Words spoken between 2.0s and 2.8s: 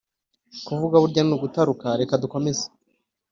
dukomeze.